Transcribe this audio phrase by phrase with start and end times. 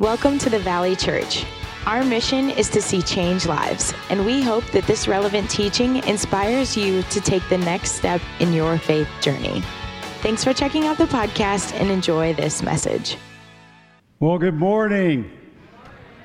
[0.00, 1.44] Welcome to the Valley Church.
[1.84, 6.74] Our mission is to see change lives, and we hope that this relevant teaching inspires
[6.74, 9.62] you to take the next step in your faith journey.
[10.22, 13.18] Thanks for checking out the podcast and enjoy this message.
[14.20, 15.30] Well, good morning.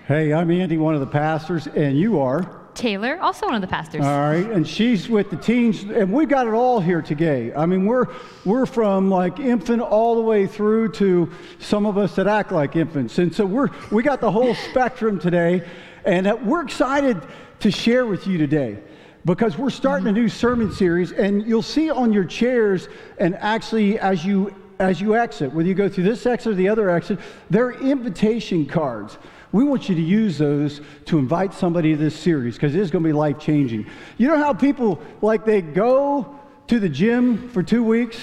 [0.08, 2.55] Hey, I'm Andy, one of the pastors, and you are?
[2.76, 4.04] Taylor, also one of the pastors.
[4.04, 7.54] All right, and she's with the teens, and we've got it all here today.
[7.54, 8.08] I mean, we're
[8.44, 12.76] we're from like infant all the way through to some of us that act like
[12.76, 15.68] infants, and so we're we got the whole spectrum today,
[16.04, 17.22] and uh, we're excited
[17.60, 18.78] to share with you today
[19.24, 23.98] because we're starting a new sermon series, and you'll see on your chairs, and actually
[24.00, 27.20] as you as you exit, whether you go through this exit or the other exit,
[27.50, 29.18] there are invitation cards
[29.56, 32.92] we want you to use those to invite somebody to this series because it is
[32.92, 33.88] going to be life changing.
[34.18, 38.18] You know how people like they go to the gym for two weeks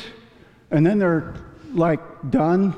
[0.70, 1.34] and then they're
[1.72, 2.76] like done?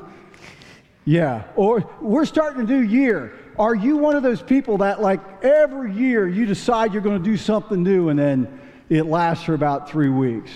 [1.03, 1.43] Yeah.
[1.57, 3.33] Or we're starting a new year.
[3.59, 7.29] Are you one of those people that like every year you decide you're going to
[7.29, 10.51] do something new and then it lasts for about three weeks?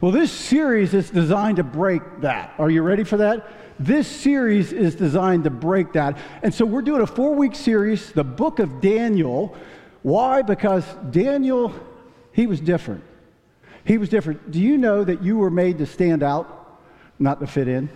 [0.00, 2.54] Well, this series is designed to break that.
[2.58, 3.50] Are you ready for that?
[3.80, 6.18] This series is designed to break that.
[6.42, 9.56] And so we're doing a four week series, the book of Daniel.
[10.02, 10.42] Why?
[10.42, 11.74] Because Daniel,
[12.32, 13.02] he was different.
[13.84, 14.52] He was different.
[14.52, 16.80] Do you know that you were made to stand out,
[17.18, 17.88] not to fit in?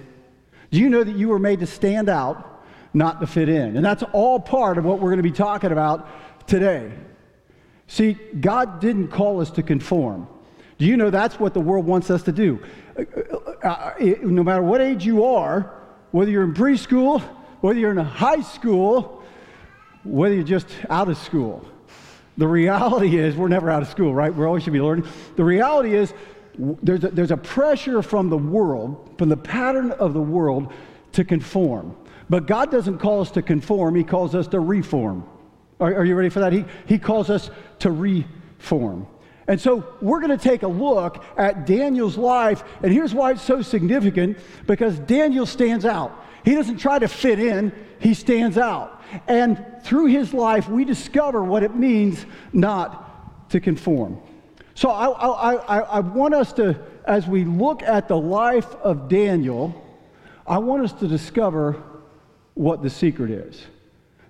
[0.73, 3.77] Do you know that you were made to stand out, not to fit in?
[3.77, 6.08] And that's all part of what we're going to be talking about
[6.48, 6.92] today.
[7.86, 10.27] See, God didn't call us to conform.
[10.78, 12.62] Do you know that's what the world wants us to do?
[12.98, 13.05] Uh,
[13.62, 15.73] uh, uh, no matter what age you are,
[16.11, 17.20] whether you're in preschool,
[17.61, 19.23] whether you're in high school,
[20.05, 21.64] whether you're just out of school,
[22.37, 24.34] the reality is we're never out of school, right?
[24.34, 25.06] We're always should be learning.
[25.37, 26.12] The reality is
[26.59, 30.73] there's a, there's a pressure from the world, from the pattern of the world,
[31.12, 31.97] to conform.
[32.29, 35.25] But God doesn't call us to conform, He calls us to reform.
[35.81, 36.53] Are, are you ready for that?
[36.53, 39.07] He, he calls us to reform.
[39.53, 42.64] And so we're going to take a look at Daniel's life.
[42.83, 46.24] And here's why it's so significant because Daniel stands out.
[46.42, 49.02] He doesn't try to fit in, he stands out.
[49.29, 52.24] And through his life, we discover what it means
[52.55, 54.23] not to conform.
[54.74, 59.11] So I, I, I, I want us to, as we look at the life of
[59.11, 59.74] Daniel,
[60.46, 61.83] I want us to discover
[62.55, 63.67] what the secret is.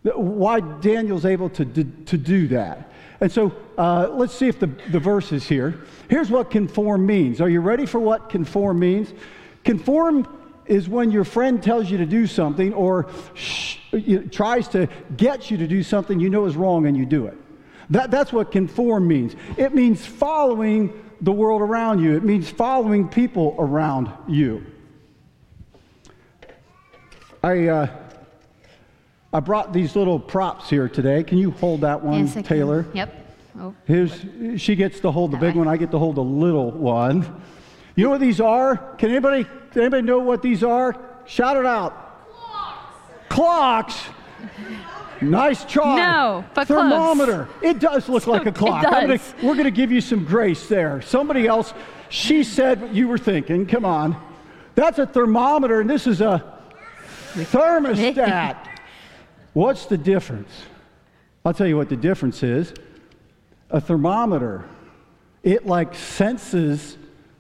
[0.03, 2.92] Why Daniel's able to, to, to do that.
[3.23, 5.85] And so uh, let's see if the, the verse is here.
[6.11, 7.41] Here's what conform means.
[7.41, 9.15] Are you ready for what conform means?
[9.63, 10.27] Conform
[10.67, 13.79] is when your friend tells you to do something or sh-
[14.33, 17.39] tries to get you to do something you know is wrong and you do it.
[17.91, 19.37] That, that's what conform means.
[19.57, 24.67] It means following the world around you, it means following people around you.
[27.45, 28.02] I, uh,
[29.33, 31.25] I brought these little props here today.
[31.25, 32.87] Can you hold that one, yes, Taylor?
[32.93, 33.19] Yep.
[33.59, 33.75] Oh.
[33.87, 34.25] Here's,
[34.57, 35.69] she gets to hold the big one.
[35.69, 37.43] I get to hold the little one.
[37.97, 38.77] You know what these are?
[38.97, 40.99] Can anybody, anybody know what these are?
[41.27, 42.29] Shout it out.
[43.29, 43.99] Clocks.
[43.99, 44.03] Clocks.
[45.21, 45.97] Nice try.
[45.97, 47.49] No, but thermometer.
[47.61, 47.71] Close.
[47.71, 48.83] It does look like a clock.
[48.83, 51.01] Gonna, we're going to give you some grace there.
[51.01, 51.73] Somebody else,
[52.09, 53.67] she said what you were thinking.
[53.67, 54.21] Come on.
[54.75, 56.59] That's a thermometer, and this is a
[57.35, 58.72] thermostat.
[59.53, 60.51] What's the difference?
[61.45, 62.73] I'll tell you what the difference is.
[63.71, 64.65] A thermometer,
[65.43, 66.97] it like senses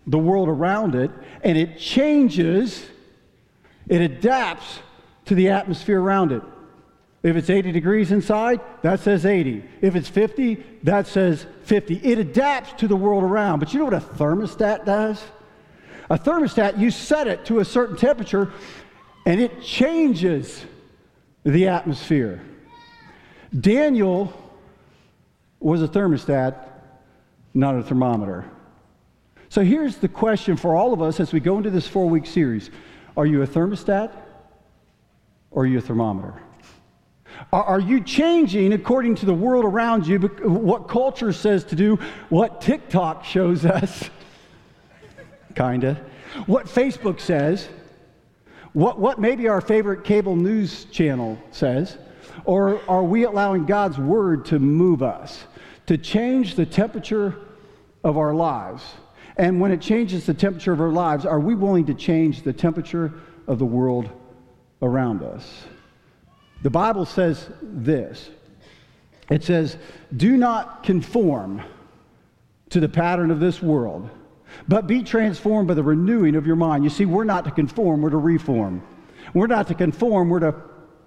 [0.06, 1.11] the world around it
[1.43, 2.84] and it changes,
[3.89, 4.81] it adapts
[5.27, 6.43] to the atmosphere around it.
[7.22, 9.62] If it's 80 degrees inside, that says 80.
[9.81, 11.95] If it's 50, that says 50.
[12.03, 13.61] It adapts to the world around.
[13.61, 15.22] But you know what a thermostat does?
[16.11, 18.53] A thermostat, you set it to a certain temperature
[19.25, 20.65] and it changes
[21.44, 22.41] the atmosphere.
[23.58, 24.32] Daniel
[25.60, 26.69] was a thermostat,
[27.54, 28.44] not a thermometer.
[29.48, 32.26] So here's the question for all of us as we go into this four week
[32.26, 32.70] series
[33.16, 34.12] Are you a thermostat
[35.50, 36.41] or are you a thermometer?
[37.53, 41.98] Are, you changing according to the world around you, what culture says to do,
[42.28, 44.09] what TikTok shows us?
[45.54, 46.00] Kinda.
[46.47, 47.68] What Facebook says,
[48.72, 51.98] what, what maybe our favorite cable news channel says,
[52.45, 55.45] or are we allowing God's word to move us,
[55.86, 57.36] to change the temperature
[58.03, 58.83] of our lives?
[59.36, 62.53] And when it changes the temperature of our lives, are we willing to change the
[62.53, 63.13] temperature
[63.47, 64.09] of the world
[64.80, 65.65] around us?
[66.63, 68.30] The Bible says this
[69.30, 69.77] it says,
[70.16, 71.63] Do not conform
[72.71, 74.09] to the pattern of this world
[74.69, 76.84] but be transformed by the renewing of your mind.
[76.84, 78.83] You see, we're not to conform, we're to reform.
[79.34, 80.54] We're not to conform, we're to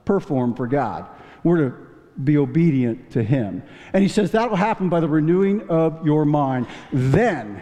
[0.05, 1.07] perform for God.
[1.43, 1.75] We're to
[2.23, 3.63] be obedient to Him.
[3.93, 6.67] And He says that will happen by the renewing of your mind.
[6.91, 7.61] Then,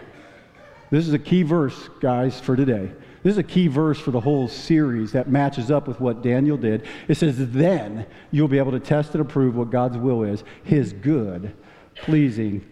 [0.89, 2.91] this is a key verse, guys, for today.
[3.23, 6.57] This is a key verse for the whole series that matches up with what Daniel
[6.57, 6.85] did.
[7.07, 10.91] It says, Then you'll be able to test and approve what God's will is, His
[10.91, 11.55] good,
[11.95, 12.69] pleasing,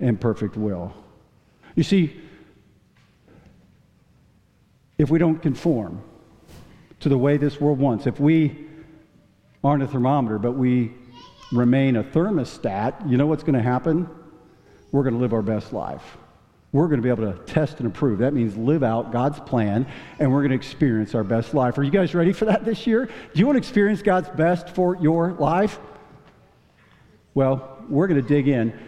[0.00, 0.94] and perfect will.
[1.74, 2.20] You see,
[4.98, 6.02] if we don't conform
[7.00, 8.66] to the way this world wants, if we
[9.62, 10.92] aren't a thermometer, but we
[11.52, 14.08] remain a thermostat, you know what's going to happen?
[14.92, 16.18] We're going to live our best life.
[16.72, 18.18] We're going to be able to test and approve.
[18.18, 19.86] That means live out God's plan,
[20.18, 21.78] and we're going to experience our best life.
[21.78, 23.06] Are you guys ready for that this year?
[23.06, 25.78] Do you want to experience God's best for your life?
[27.32, 28.78] Well, we're going to dig in.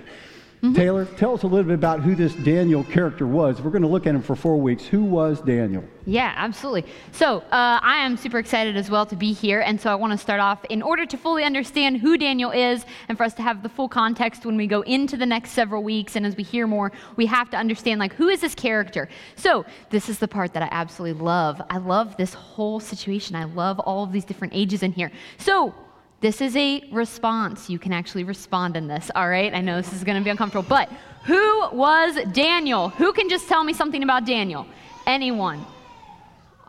[0.62, 0.74] Mm-hmm.
[0.74, 3.62] Taylor, tell us a little bit about who this Daniel character was.
[3.62, 4.84] We're going to look at him for four weeks.
[4.84, 5.82] Who was Daniel?
[6.04, 6.84] Yeah, absolutely.
[7.12, 9.60] So uh, I am super excited as well to be here.
[9.60, 12.84] And so I want to start off in order to fully understand who Daniel is
[13.08, 15.82] and for us to have the full context when we go into the next several
[15.82, 16.14] weeks.
[16.14, 19.08] And as we hear more, we have to understand like, who is this character?
[19.36, 21.62] So this is the part that I absolutely love.
[21.70, 23.34] I love this whole situation.
[23.34, 25.10] I love all of these different ages in here.
[25.38, 25.74] So
[26.20, 27.70] this is a response.
[27.70, 29.52] You can actually respond in this, all right?
[29.54, 30.90] I know this is going to be uncomfortable, but
[31.24, 32.90] who was Daniel?
[32.90, 34.66] Who can just tell me something about Daniel?
[35.06, 35.64] Anyone?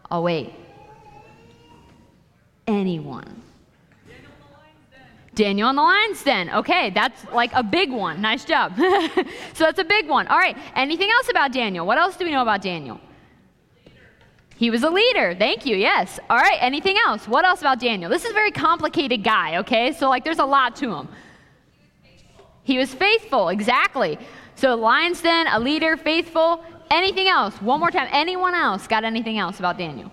[0.09, 0.53] Oh, wait.
[2.68, 3.42] Anyone?
[5.33, 6.50] Daniel in the lion's den.
[6.50, 8.21] Okay, that's like a big one.
[8.21, 8.75] Nice job.
[9.54, 10.27] so that's a big one.
[10.27, 11.86] All right, anything else about Daniel?
[11.86, 13.00] What else do we know about Daniel?
[14.61, 15.33] He was a leader.
[15.33, 15.75] Thank you.
[15.75, 16.19] Yes.
[16.29, 16.59] All right.
[16.61, 17.27] Anything else?
[17.27, 18.11] What else about Daniel?
[18.11, 19.91] This is a very complicated guy, okay?
[19.91, 21.07] So, like, there's a lot to him.
[22.61, 23.49] He was faithful.
[23.49, 24.19] Exactly.
[24.53, 26.63] So, lion's den, a leader, faithful.
[26.91, 27.59] Anything else?
[27.59, 28.07] One more time.
[28.11, 30.11] Anyone else got anything else about Daniel?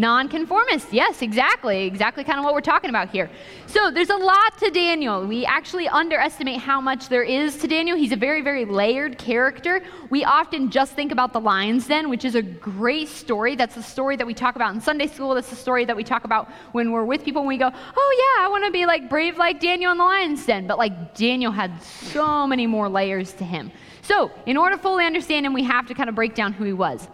[0.00, 1.84] Nonconformist, yes, exactly.
[1.84, 3.28] Exactly kind of what we're talking about here.
[3.66, 5.26] So there's a lot to Daniel.
[5.26, 7.98] We actually underestimate how much there is to Daniel.
[7.98, 9.82] He's a very, very layered character.
[10.08, 13.56] We often just think about the lion's den, which is a great story.
[13.56, 15.34] That's the story that we talk about in Sunday school.
[15.34, 18.36] That's the story that we talk about when we're with people and we go, oh,
[18.38, 20.66] yeah, I want to be like brave like Daniel in the lion's den.
[20.66, 23.70] But like Daniel had so many more layers to him.
[24.00, 26.64] So, in order to fully understand him, we have to kind of break down who
[26.64, 27.06] he was.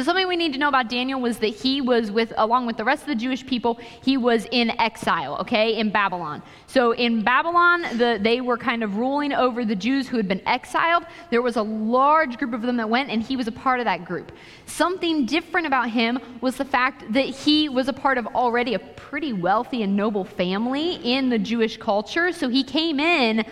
[0.00, 2.78] So something we need to know about Daniel was that he was with along with
[2.78, 6.42] the rest of the Jewish people, he was in exile, okay, in Babylon.
[6.66, 10.40] So in Babylon, the, they were kind of ruling over the Jews who had been
[10.48, 11.04] exiled.
[11.28, 13.84] There was a large group of them that went and he was a part of
[13.84, 14.32] that group.
[14.64, 18.78] Something different about him was the fact that he was a part of already a
[18.78, 22.32] pretty wealthy and noble family in the Jewish culture.
[22.32, 23.44] So he came in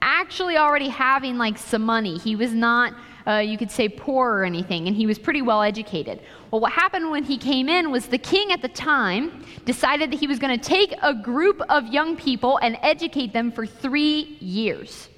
[0.00, 2.18] actually already having like some money.
[2.18, 2.94] He was not
[3.28, 6.22] uh, you could say, poor or anything, and he was pretty well educated.
[6.50, 10.18] Well, what happened when he came in was the king at the time decided that
[10.18, 14.38] he was going to take a group of young people and educate them for three
[14.40, 15.10] years.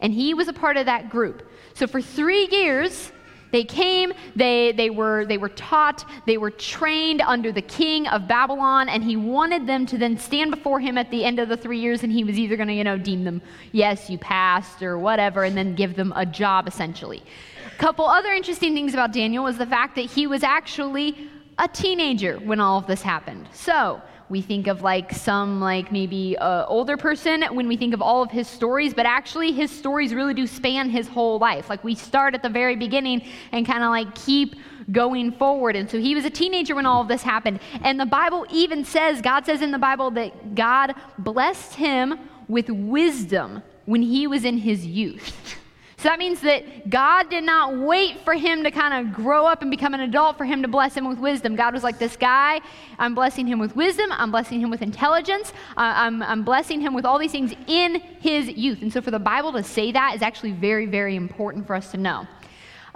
[0.00, 1.48] And he was a part of that group.
[1.74, 3.12] So for three years,
[3.52, 8.26] they came, they, they, were, they were taught, they were trained under the king of
[8.26, 11.56] Babylon, and he wanted them to then stand before him at the end of the
[11.56, 14.82] three years, and he was either going to, you know, deem them, yes, you passed,
[14.82, 17.22] or whatever, and then give them a job essentially
[17.66, 21.28] A couple other interesting things about Daniel was the fact that he was actually
[21.58, 23.46] a teenager when all of this happened.
[23.52, 24.00] So,
[24.32, 28.22] we think of like some like maybe uh, older person when we think of all
[28.22, 31.68] of his stories but actually his stories really do span his whole life.
[31.68, 34.56] Like we start at the very beginning and kind of like keep
[34.90, 35.76] going forward.
[35.76, 37.60] And so he was a teenager when all of this happened.
[37.82, 42.70] And the bible even says god says in the bible that god blessed him with
[42.70, 45.58] wisdom when he was in his youth
[46.02, 49.62] so that means that God did not wait for him to kind of grow up
[49.62, 51.54] and become an adult for him to bless him with wisdom.
[51.54, 52.60] God was like, This guy,
[52.98, 57.04] I'm blessing him with wisdom, I'm blessing him with intelligence, I'm, I'm blessing him with
[57.04, 58.82] all these things in his youth.
[58.82, 61.92] And so for the Bible to say that is actually very, very important for us
[61.92, 62.26] to know.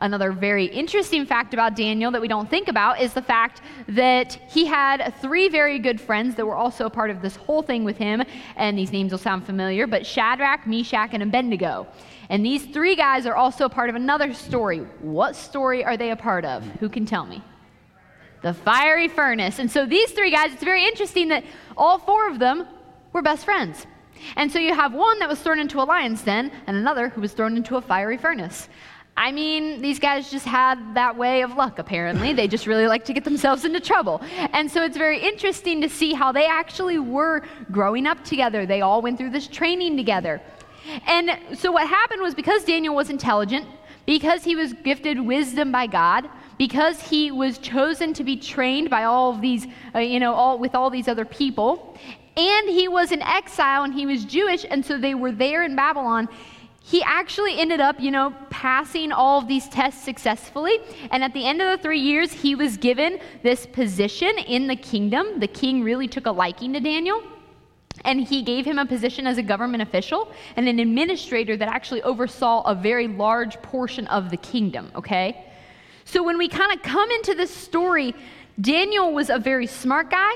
[0.01, 4.35] Another very interesting fact about Daniel that we don't think about is the fact that
[4.51, 7.85] he had three very good friends that were also a part of this whole thing
[7.85, 8.23] with him.
[8.57, 11.87] And these names will sound familiar, but Shadrach, Meshach, and Abednego.
[12.29, 14.81] And these three guys are also part of another story.
[15.01, 16.65] What story are they a part of?
[16.81, 17.43] Who can tell me?
[18.43, 19.59] The fiery furnace.
[19.59, 21.45] And so these three guys, it's very interesting that
[21.77, 22.67] all four of them
[23.13, 23.87] were best friends.
[24.37, 27.21] And so you have one that was thrown into a lion's den and another who
[27.21, 28.69] was thrown into a fiery furnace.
[29.19, 32.35] I mean, these guys just had that way of luck, apparently.
[32.35, 34.21] They just really like to get themselves into trouble.
[34.53, 38.67] And so it's very interesting to see how they actually were growing up together.
[38.67, 40.43] They all went through this training together.
[41.07, 43.67] And so what happened was because Daniel was intelligent,
[44.07, 46.29] because he was gifted wisdom by God,
[46.59, 50.59] because he was chosen to be trained by all of these, uh, you know, all,
[50.59, 51.99] with all these other people,
[52.37, 55.75] and he was in exile and he was Jewish, and so they were there in
[55.75, 56.29] Babylon.
[56.83, 60.79] He actually ended up, you know, passing all of these tests successfully.
[61.11, 64.77] And at the end of the three years, he was given this position in the
[64.77, 65.41] kingdom.
[65.41, 67.23] The king really took a liking to Daniel.
[68.05, 72.03] And he gave him a position as a government official and an administrator that actually
[72.03, 75.45] oversaw a very large portion of the kingdom, okay?
[76.05, 78.15] So when we kind of come into this story,
[78.61, 80.33] Daniel was a very smart guy,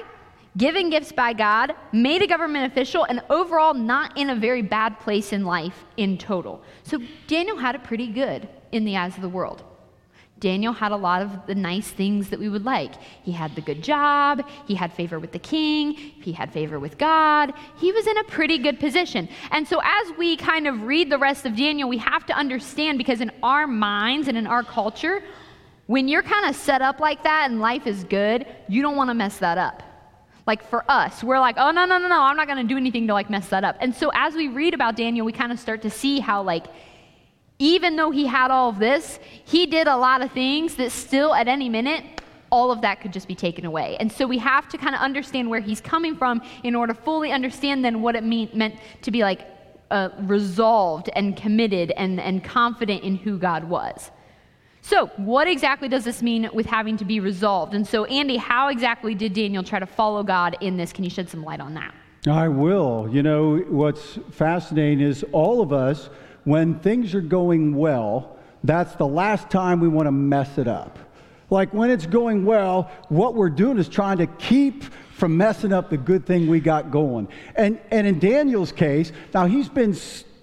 [0.57, 4.99] given gifts by God, made a government official, and overall not in a very bad
[4.99, 6.63] place in life in total.
[6.83, 6.99] So
[7.29, 9.63] Daniel had it pretty good in the eyes of the world.
[10.41, 12.95] Daniel had a lot of the nice things that we would like.
[13.23, 16.97] He had the good job, he had favor with the king, he had favor with
[16.97, 17.53] God.
[17.77, 19.29] He was in a pretty good position.
[19.51, 22.97] And so, as we kind of read the rest of Daniel, we have to understand
[22.97, 25.23] because in our minds and in our culture,
[25.87, 29.11] when you're kind of set up like that and life is good, you don't want
[29.11, 29.83] to mess that up.
[30.47, 32.79] Like for us, we're like, oh, no, no, no, no, I'm not going to do
[32.79, 33.77] anything to like mess that up.
[33.79, 36.67] And so, as we read about Daniel, we kind of start to see how, like,
[37.61, 41.35] even though he had all of this, he did a lot of things that still,
[41.35, 42.03] at any minute,
[42.51, 43.97] all of that could just be taken away.
[44.01, 47.01] And so we have to kind of understand where he's coming from in order to
[47.01, 49.43] fully understand then what it mean, meant to be like
[49.91, 54.11] uh, resolved and committed and, and confident in who God was.
[54.83, 57.75] So, what exactly does this mean with having to be resolved?
[57.75, 60.93] And so, Andy, how exactly did Daniel try to follow God in this?
[60.93, 61.95] Can you shed some light on that?
[62.27, 63.07] I will.
[63.11, 66.09] You know, what's fascinating is all of us
[66.45, 70.99] when things are going well, that's the last time we want to mess it up.
[71.51, 75.91] Like when it's going well, what we're doing is trying to keep from messing up
[75.91, 77.29] the good thing we got going.
[77.57, 79.95] And, and in Daniel's case, now he's been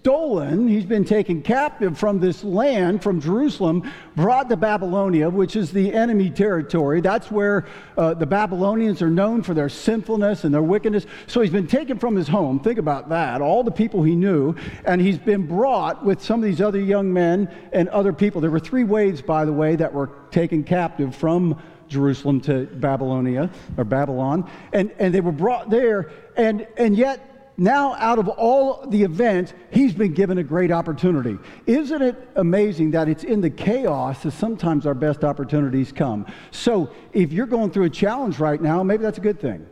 [0.08, 3.84] stolen, he's been taken captive from this land, from Jerusalem,
[4.16, 7.02] brought to Babylonia, which is the enemy territory.
[7.02, 7.66] That's where
[7.98, 11.06] uh, the Babylonians are known for their sinfulness and their wickedness.
[11.26, 12.62] So he's been taken from his home.
[12.62, 13.42] Think about that.
[13.42, 14.56] All the people he knew.
[14.86, 18.40] And he's been brought with some of these other young men and other people.
[18.40, 23.50] There were three waves, by the way, that were taken captive from Jerusalem to Babylonia
[23.76, 24.50] or Babylon.
[24.72, 26.12] And, and they were brought there.
[26.38, 31.40] And, and yet, now out of all the events, he's been given a great opportunity.
[31.66, 36.28] Isn't it amazing that it's in the chaos that sometimes our best opportunities come?
[36.52, 39.66] So if you're going through a challenge right now, maybe that's a good thing.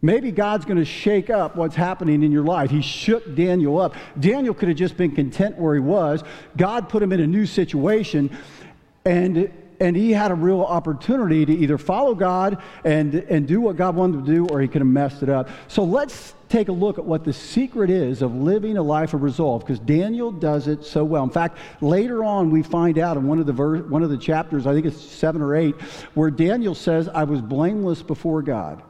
[0.00, 2.70] Maybe God's going to shake up what's happening in your life.
[2.70, 3.96] He shook Daniel up.
[4.20, 6.22] Daniel could have just been content where he was.
[6.56, 8.30] God put him in a new situation,
[9.04, 13.76] and and he had a real opportunity to either follow God and, and do what
[13.76, 15.48] God wanted to do, or he could have messed it up.
[15.68, 19.22] So let's take a look at what the secret is of living a life of
[19.22, 21.24] resolve because Daniel does it so well.
[21.24, 24.18] In fact, later on we find out in one of the ver- one of the
[24.18, 25.74] chapters, I think it's 7 or 8,
[26.14, 28.82] where Daniel says, "I was blameless before God."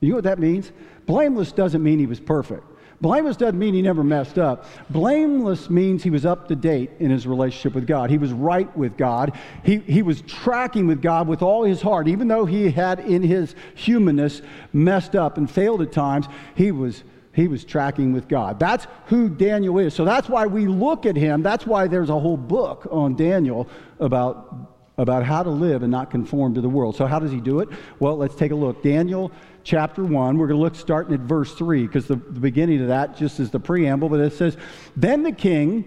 [0.00, 0.70] You know what that means?
[1.06, 2.64] Blameless doesn't mean he was perfect.
[3.00, 4.64] Blameless doesn't mean he never messed up.
[4.90, 8.10] Blameless means he was up to date in his relationship with God.
[8.10, 9.38] He was right with God.
[9.64, 12.08] He, he was tracking with God with all his heart.
[12.08, 17.04] Even though he had in his humanness messed up and failed at times, he was
[17.34, 18.58] he was tracking with God.
[18.58, 19.94] That's who Daniel is.
[19.94, 21.40] So that's why we look at him.
[21.40, 23.68] That's why there's a whole book on Daniel
[24.00, 26.96] about about how to live and not conform to the world.
[26.96, 27.68] So, how does he do it?
[28.00, 28.82] Well, let's take a look.
[28.82, 29.30] Daniel
[29.68, 32.88] chapter 1, we're going to look starting at verse 3, because the, the beginning of
[32.88, 34.56] that just is the preamble, but it says,
[34.96, 35.84] Then the king,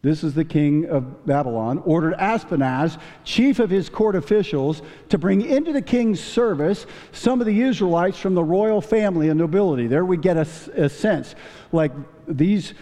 [0.00, 5.42] this is the king of Babylon, ordered Ashpenaz, chief of his court officials, to bring
[5.42, 9.86] into the king's service some of the Israelites from the royal family and nobility.
[9.88, 11.34] There we get a, a sense
[11.70, 11.92] like
[12.26, 12.72] these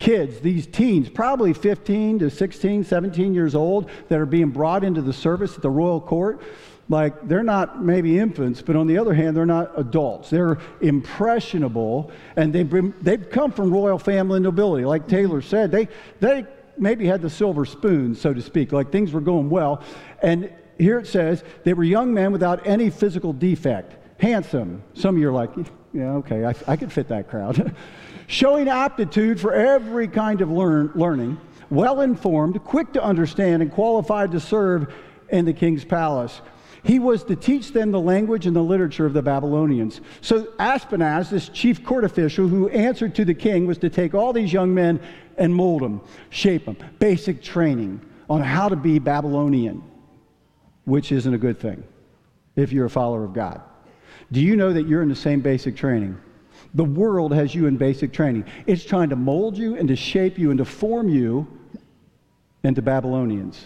[0.00, 5.02] kids, these teens, probably 15 to 16, 17 years old, that are being brought into
[5.02, 6.42] the service at the royal court.
[6.90, 10.30] Like, they're not maybe infants, but on the other hand, they're not adults.
[10.30, 14.86] They're impressionable, and they've, been, they've come from royal family and nobility.
[14.86, 15.88] Like Taylor said, they,
[16.20, 16.46] they
[16.78, 19.82] maybe had the silver spoon, so to speak, like things were going well.
[20.22, 24.82] And here it says, they were young men without any physical defect, handsome.
[24.94, 25.50] Some of you are like,
[25.92, 27.74] yeah, okay, I, I could fit that crowd.
[28.28, 31.40] showing aptitude for every kind of learn, learning,
[31.70, 34.94] well informed, quick to understand, and qualified to serve
[35.30, 36.40] in the king's palace.
[36.88, 40.00] He was to teach them the language and the literature of the Babylonians.
[40.22, 44.32] So Ashpenaz, this chief court official who answered to the king, was to take all
[44.32, 44.98] these young men
[45.36, 49.82] and mold them, shape them, basic training on how to be Babylonian,
[50.86, 51.84] which isn't a good thing
[52.56, 53.60] if you're a follower of God.
[54.32, 56.16] Do you know that you're in the same basic training?
[56.72, 58.46] The world has you in basic training.
[58.66, 61.46] It's trying to mold you and to shape you and to form you
[62.64, 63.62] into Babylonians,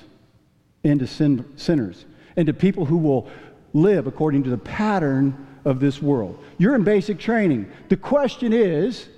[0.83, 2.05] into sin, sinners.
[2.37, 3.29] And to people who will
[3.73, 6.43] live according to the pattern of this world.
[6.59, 7.71] You're in basic training.
[7.89, 9.09] The question is,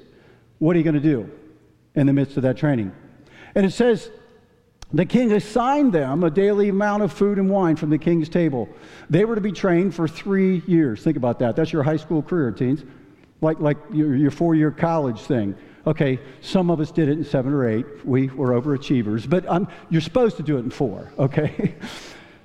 [0.58, 1.30] what are you going to do
[1.94, 2.92] in the midst of that training?
[3.54, 4.10] And it says,
[4.92, 8.68] the king assigned them a daily amount of food and wine from the king's table.
[9.10, 11.02] They were to be trained for three years.
[11.02, 11.56] Think about that.
[11.56, 12.84] That's your high school career, teens.
[13.40, 15.56] Like, like your, your four year college thing.
[15.86, 17.84] Okay, some of us did it in seven or eight.
[18.06, 21.74] We were overachievers, but um, you're supposed to do it in four, okay?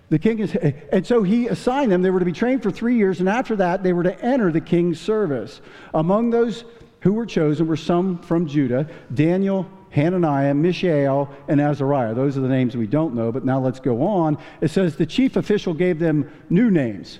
[0.10, 2.01] the king is, and so he assigned them.
[2.01, 4.51] They were to be trained for three years, and after that, they were to enter
[4.51, 5.62] the king's service.
[5.94, 6.66] Among those
[7.01, 12.13] who were chosen were some from Judah Daniel, Hananiah, Mishael, and Azariah.
[12.13, 14.38] Those are the names we don't know, but now let's go on.
[14.62, 17.20] It says the chief official gave them new names.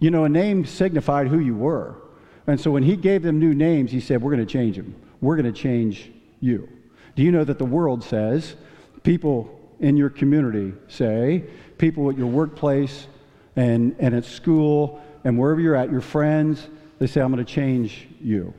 [0.00, 1.96] You know, a name signified who you were.
[2.46, 4.94] And so when he gave them new names, he said, We're going to change them.
[5.20, 6.10] We're going to change
[6.40, 6.68] you.
[7.16, 8.54] Do you know that the world says,
[9.02, 11.44] people in your community say,
[11.78, 13.06] people at your workplace
[13.56, 16.68] and, and at school and wherever you're at, your friends,
[16.98, 18.52] they say, I'm going to change you.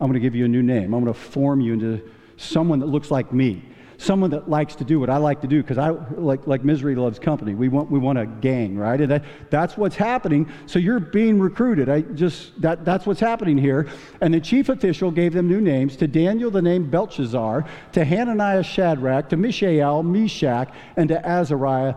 [0.00, 0.94] I'm going to give you a new name.
[0.94, 3.64] I'm going to form you into someone that looks like me
[4.02, 6.94] someone that likes to do what I like to do because I like like misery
[6.94, 7.54] loves company.
[7.54, 9.00] We want we want a gang, right?
[9.00, 10.50] And that, that's what's happening.
[10.66, 11.88] So you're being recruited.
[11.88, 13.88] I just that that's what's happening here.
[14.20, 15.96] And the chief official gave them new names.
[15.96, 21.94] To Daniel the name Belshazzar, to Hananiah Shadrach, to Mishael Meshach, and to Azariah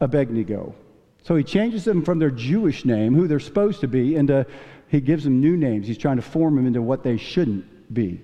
[0.00, 0.74] Abednego.
[1.22, 4.46] So he changes them from their Jewish name, who they're supposed to be, into
[4.88, 5.86] he gives them new names.
[5.86, 8.20] He's trying to form them into what they shouldn't be.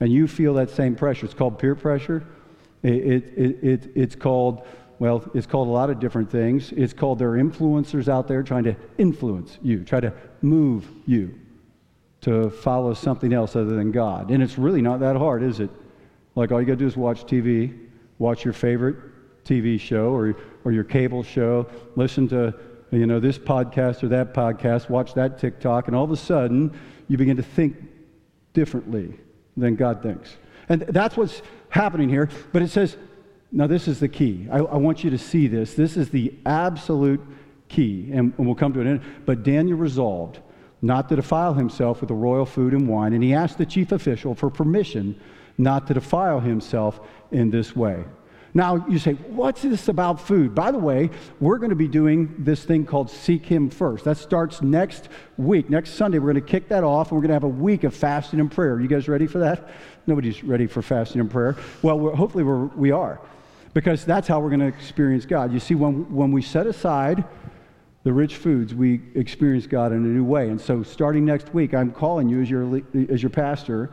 [0.00, 1.24] And you feel that same pressure.
[1.24, 2.26] It's called peer pressure.
[2.82, 4.66] It, it, it, it's called,
[4.98, 6.72] well, it's called a lot of different things.
[6.72, 11.34] It's called there are influencers out there trying to influence you, try to move you
[12.22, 14.30] to follow something else other than God.
[14.30, 15.70] And it's really not that hard, is it?
[16.34, 17.78] Like all you got to do is watch TV,
[18.18, 18.96] watch your favorite
[19.44, 22.54] TV show or, or your cable show, listen to
[22.90, 26.78] you know this podcast or that podcast, watch that TikTok, and all of a sudden
[27.08, 27.76] you begin to think
[28.52, 29.18] differently
[29.56, 30.36] than God thinks.
[30.68, 32.28] And that's what's happening here.
[32.52, 32.96] But it says,
[33.52, 34.48] now this is the key.
[34.50, 35.74] I, I want you to see this.
[35.74, 37.20] This is the absolute
[37.68, 38.10] key.
[38.12, 39.02] And, and we'll come to it.
[39.24, 40.40] But Daniel resolved
[40.82, 43.12] not to defile himself with the royal food and wine.
[43.12, 45.18] And he asked the chief official for permission
[45.58, 47.00] not to defile himself
[47.30, 48.04] in this way.
[48.56, 50.54] Now, you say, what's this about food?
[50.54, 54.04] By the way, we're going to be doing this thing called Seek Him First.
[54.04, 55.68] That starts next week.
[55.68, 57.84] Next Sunday, we're going to kick that off, and we're going to have a week
[57.84, 58.72] of fasting and prayer.
[58.72, 59.68] Are you guys ready for that?
[60.06, 61.56] Nobody's ready for fasting and prayer.
[61.82, 63.20] Well, we're, hopefully we're, we are,
[63.74, 65.52] because that's how we're going to experience God.
[65.52, 67.24] You see, when, when we set aside
[68.04, 70.48] the rich foods, we experience God in a new way.
[70.48, 73.90] And so, starting next week, I'm calling you as your, as your pastor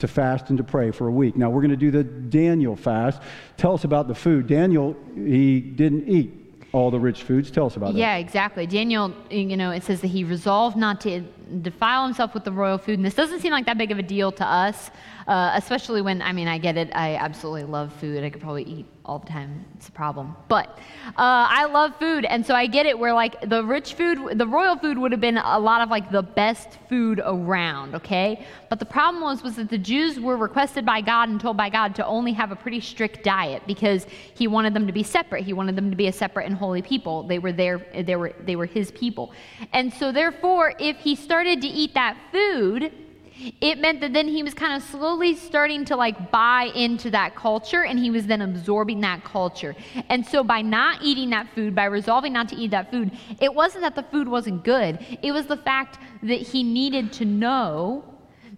[0.00, 1.36] to fast and to pray for a week.
[1.36, 3.22] Now, we're going to do the Daniel fast.
[3.56, 4.48] Tell us about the food.
[4.48, 6.41] Daniel, he didn't eat
[6.72, 7.50] all the rich foods.
[7.50, 8.18] Tell us about yeah, that.
[8.20, 8.66] Yeah, exactly.
[8.66, 11.20] Daniel, you know, it says that he resolved not to
[11.60, 12.98] defile himself with the royal food.
[12.98, 14.90] And this doesn't seem like that big of a deal to us,
[15.26, 16.90] uh, especially when, I mean, I get it.
[16.94, 18.24] I absolutely love food.
[18.24, 19.64] I could probably eat all the time.
[19.76, 20.36] It's a problem.
[20.48, 20.68] But
[21.06, 22.24] uh, I love food.
[22.24, 25.20] And so I get it where, like, the rich food, the royal food would have
[25.20, 28.46] been a lot of, like, the best food around, okay?
[28.68, 31.68] But the problem was, was that the Jews were requested by God and told by
[31.68, 35.44] God to only have a pretty strict diet because he wanted them to be separate.
[35.44, 37.24] He wanted them to be a separate and holy people.
[37.24, 39.32] They were there, they were, they were his people.
[39.72, 42.92] And so, therefore, if he started to eat that food,
[43.60, 47.34] it meant that then he was kind of slowly starting to like buy into that
[47.34, 49.74] culture and he was then absorbing that culture.
[50.08, 53.54] And so by not eating that food, by resolving not to eat that food, it
[53.54, 54.98] wasn't that the food wasn't good.
[55.22, 58.04] It was the fact that he needed to know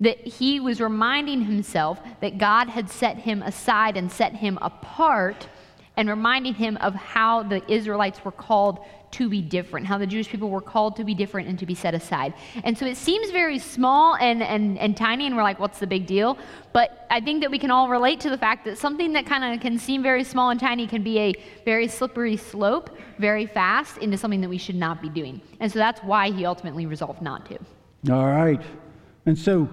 [0.00, 5.48] that he was reminding himself that God had set him aside and set him apart
[5.96, 8.80] and reminding him of how the Israelites were called
[9.14, 11.74] to be different, how the Jewish people were called to be different and to be
[11.74, 12.34] set aside.
[12.64, 15.86] And so it seems very small and, and, and tiny, and we're like, what's the
[15.86, 16.36] big deal?
[16.72, 19.54] But I think that we can all relate to the fact that something that kind
[19.54, 21.32] of can seem very small and tiny can be a
[21.64, 25.40] very slippery slope very fast into something that we should not be doing.
[25.60, 27.58] And so that's why he ultimately resolved not to.
[28.12, 28.60] All right.
[29.26, 29.68] And so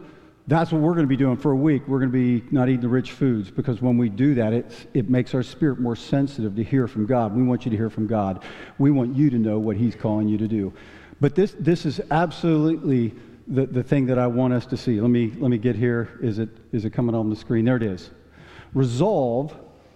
[0.47, 1.88] that's what we're going to be doing for a week.
[1.88, 4.88] We're going to be not eating the rich foods because when we do that, it,
[4.93, 7.36] it makes our spirit more sensitive to hear from God.
[7.36, 8.43] We want you to hear from God.
[8.77, 10.73] We want you to know what He's calling you to do.
[11.19, 13.13] But this, this is absolutely
[13.47, 14.99] the, the thing that I want us to see.
[14.99, 16.17] Let me, let me get here.
[16.21, 17.65] Is it, is it coming on the screen?
[17.65, 18.10] There it is.
[18.73, 19.56] Resolve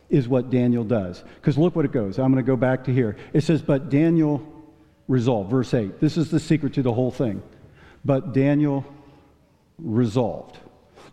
[0.10, 1.24] is what Daniel does.
[1.36, 2.20] Because look what it goes.
[2.20, 3.18] I'm going to go back to here.
[3.34, 4.46] It says, But Daniel
[5.08, 5.50] resolved.
[5.50, 6.00] Verse 8.
[6.00, 7.42] This is the secret to the whole thing.
[8.04, 8.86] But Daniel
[9.78, 10.58] resolved.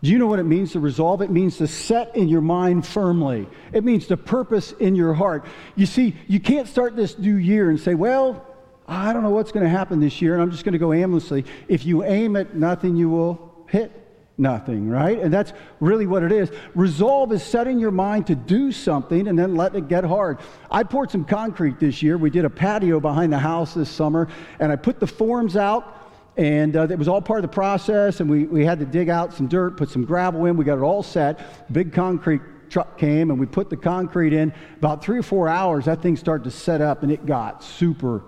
[0.02, 1.22] Do you know what it means to resolve?
[1.22, 3.46] It means to set in your mind firmly.
[3.72, 5.46] It means to purpose in your heart.
[5.76, 8.44] You see, you can't start this new year and say, well,
[8.88, 10.92] I don't know what's going to happen this year, and I'm just going to go
[10.92, 11.44] aimlessly.
[11.68, 13.92] If you aim at nothing, you will hit
[14.36, 15.20] nothing, right?
[15.20, 16.50] And that's really what it is.
[16.74, 20.38] Resolve is setting your mind to do something and then letting it get hard.
[20.68, 22.18] I poured some concrete this year.
[22.18, 24.26] We did a patio behind the house this summer,
[24.58, 26.00] and I put the forms out.
[26.36, 29.08] And uh, it was all part of the process, and we, we had to dig
[29.10, 30.56] out some dirt, put some gravel in.
[30.56, 31.72] We got it all set.
[31.72, 32.40] Big concrete
[32.70, 34.52] truck came, and we put the concrete in.
[34.78, 38.22] About three or four hours, that thing started to set up, and it got super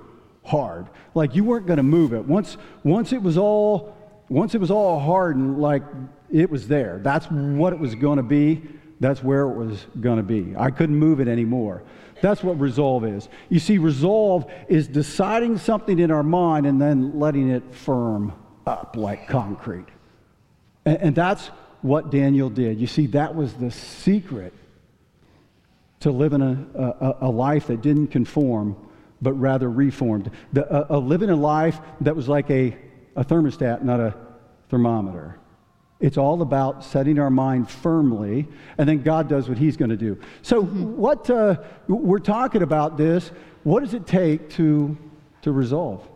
[0.44, 0.88] hard.
[1.14, 2.24] Like you weren't going to move it.
[2.24, 3.96] Once, once it was all
[4.28, 5.82] once it was all hardened, like
[6.32, 7.00] it was there.
[7.02, 8.62] That's what it was going to be.
[9.00, 10.54] That's where it was going to be.
[10.56, 11.82] I couldn't move it anymore.
[12.24, 13.28] That's what resolve is.
[13.50, 18.32] You see, resolve is deciding something in our mind and then letting it firm
[18.66, 19.84] up like concrete.
[20.86, 21.48] And, and that's
[21.82, 22.80] what Daniel did.
[22.80, 24.54] You see, that was the secret
[26.00, 28.74] to living a, a, a life that didn't conform,
[29.20, 30.30] but rather reformed.
[30.54, 32.74] The, a, a living a life that was like a
[33.16, 34.14] a thermostat, not a
[34.70, 35.38] thermometer.
[36.04, 39.96] It's all about setting our mind firmly, and then God does what He's going to
[39.96, 40.20] do.
[40.42, 40.98] So, mm-hmm.
[40.98, 41.56] what uh,
[41.88, 44.98] we're talking about this, what does it take to,
[45.40, 46.06] to resolve?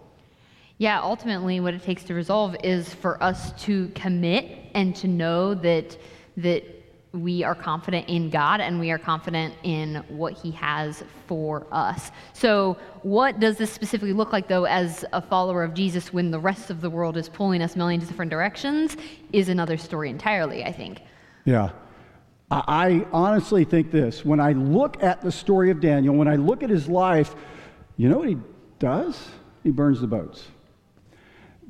[0.77, 5.55] Yeah, ultimately, what it takes to resolve is for us to commit and to know
[5.55, 5.97] that
[6.37, 6.78] that
[7.13, 12.11] we are confident in God and we are confident in what He has for us.
[12.33, 16.39] So, what does this specifically look like, though, as a follower of Jesus when the
[16.39, 18.97] rest of the world is pulling us millions of different directions,
[19.33, 21.01] is another story entirely, I think.
[21.45, 21.71] Yeah.
[22.51, 24.25] I honestly think this.
[24.25, 27.35] When I look at the story of Daniel, when I look at his life,
[27.99, 28.39] you know what he
[28.79, 29.29] does?
[29.63, 30.49] He burns the boats.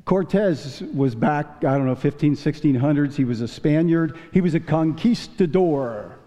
[0.09, 3.13] Cortez was back, I don't know, 15, 1600s.
[3.13, 4.17] He was a Spaniard.
[4.33, 6.17] He was a conquistador.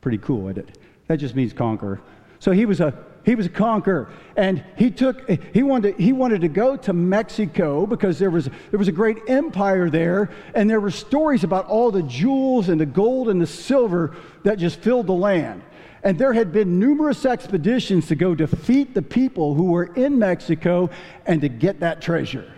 [0.00, 0.78] Pretty cool, isn't it?
[1.08, 2.00] That just means conquer.
[2.38, 2.94] So he was a
[3.26, 6.94] he was a conqueror, and he took he wanted to, he wanted to go to
[6.94, 11.66] Mexico because there was there was a great empire there, and there were stories about
[11.66, 15.60] all the jewels and the gold and the silver that just filled the land.
[16.02, 20.88] And there had been numerous expeditions to go defeat the people who were in Mexico
[21.26, 22.50] and to get that treasure.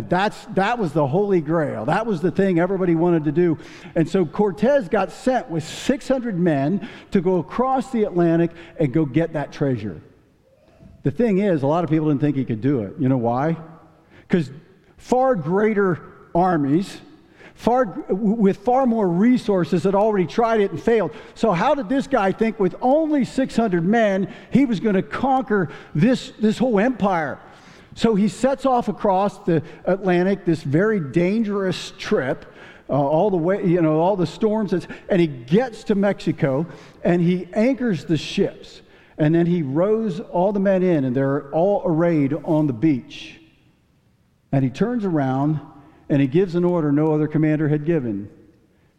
[0.00, 1.84] That's, that was the holy grail.
[1.84, 3.58] That was the thing everybody wanted to do.
[3.94, 9.04] And so Cortez got sent with 600 men to go across the Atlantic and go
[9.04, 10.00] get that treasure.
[11.02, 12.94] The thing is, a lot of people didn't think he could do it.
[12.98, 13.58] You know why?
[14.22, 14.50] Because
[14.96, 16.00] far greater
[16.34, 17.02] armies,
[17.54, 21.12] far, with far more resources, had already tried it and failed.
[21.34, 25.68] So, how did this guy think with only 600 men he was going to conquer
[25.94, 27.38] this, this whole empire?
[27.94, 32.46] So he sets off across the Atlantic, this very dangerous trip,
[32.88, 36.66] uh, all the way, you know, all the storms, and he gets to Mexico
[37.04, 38.82] and he anchors the ships.
[39.18, 43.38] And then he rows all the men in, and they're all arrayed on the beach.
[44.50, 45.60] And he turns around
[46.08, 48.30] and he gives an order no other commander had given.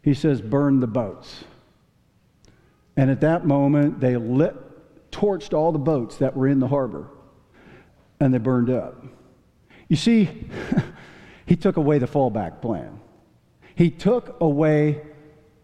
[0.02, 1.44] He says, Burn the boats.
[2.96, 4.54] And at that moment, they lit,
[5.10, 7.08] torched all the boats that were in the harbor
[8.24, 9.04] and they burned up.
[9.88, 10.48] You see,
[11.46, 12.98] he took away the fallback plan.
[13.74, 15.02] He took away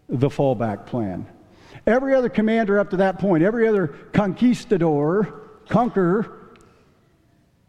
[0.07, 1.25] the fallback plan.
[1.87, 6.51] Every other commander up to that point, every other conquistador, conqueror,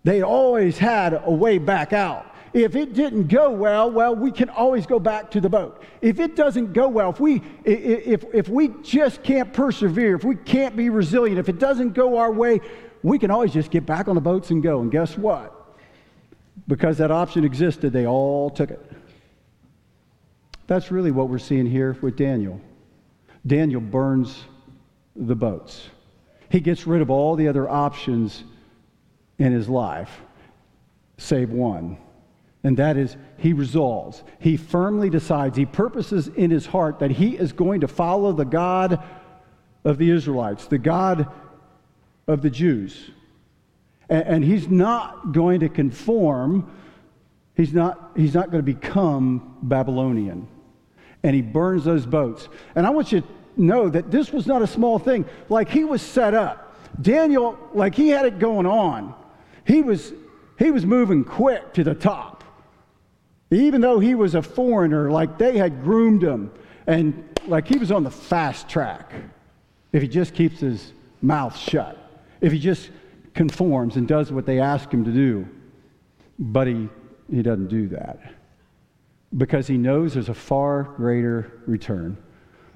[0.04, 2.26] they always had a way back out.
[2.52, 5.82] If it didn't go well, well, we can always go back to the boat.
[6.02, 10.36] If it doesn't go well, if we, if, if we just can't persevere, if we
[10.36, 12.60] can't be resilient, if it doesn't go our way,
[13.02, 14.80] we can always just get back on the boats and go.
[14.80, 15.76] And guess what?
[16.68, 18.80] Because that option existed, they all took it.
[20.66, 22.60] That's really what we're seeing here with Daniel.
[23.46, 24.44] Daniel burns
[25.16, 25.88] the boats.
[26.48, 28.44] He gets rid of all the other options
[29.38, 30.20] in his life,
[31.18, 31.96] save one.
[32.64, 34.22] And that is, he resolves.
[34.38, 38.44] He firmly decides, he purposes in his heart that he is going to follow the
[38.44, 39.02] God
[39.84, 41.26] of the Israelites, the God
[42.26, 43.10] of the Jews.
[44.08, 46.70] And, and he's not going to conform,
[47.56, 50.48] he's not, he's not going to become Babylonian.
[51.22, 52.48] And he burns those boats.
[52.74, 55.24] And I want you to know that this was not a small thing.
[55.48, 56.76] Like he was set up.
[57.00, 59.14] Daniel, like he had it going on.
[59.64, 60.12] He was,
[60.58, 62.44] he was moving quick to the top.
[63.50, 66.50] Even though he was a foreigner, like they had groomed him.
[66.86, 69.12] And like he was on the fast track
[69.92, 72.01] if he just keeps his mouth shut
[72.42, 72.90] if he just
[73.34, 75.48] conforms and does what they ask him to do.
[76.38, 76.88] But he,
[77.30, 78.18] he doesn't do that.
[79.38, 82.18] because he knows there's a far greater return.